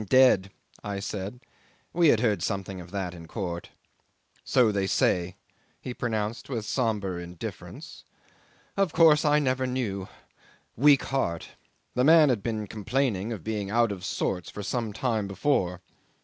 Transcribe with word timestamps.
'"Dead," 0.09 0.49
I 0.83 0.99
said. 0.99 1.41
We 1.93 2.07
had 2.07 2.21
heard 2.21 2.41
something 2.41 2.81
of 2.81 2.89
that 2.89 3.13
in 3.13 3.27
court. 3.27 3.69
'"So 4.43 4.71
they 4.71 4.87
say," 4.87 5.35
he 5.79 5.93
pronounced 5.93 6.49
with 6.49 6.65
sombre 6.65 7.21
indifference. 7.21 8.03
"Of 8.75 8.93
course 8.93 9.23
I 9.23 9.37
never 9.37 9.67
knew. 9.67 10.07
Weak 10.75 11.03
heart. 11.03 11.49
The 11.93 12.03
man 12.03 12.29
had 12.29 12.41
been 12.41 12.65
complaining 12.65 13.31
of 13.31 13.43
being 13.43 13.69
out 13.69 13.91
of 13.91 14.03
sorts 14.03 14.49
for 14.49 14.63
some 14.63 14.91
time 14.91 15.27
before. 15.27 15.81